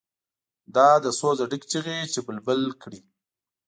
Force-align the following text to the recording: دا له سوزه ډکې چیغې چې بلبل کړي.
دا 0.75 0.89
له 1.03 1.11
سوزه 1.19 1.45
ډکې 1.51 1.67
چیغې 1.71 1.97
چې 2.13 2.19
بلبل 2.27 2.61
کړي. 2.81 3.01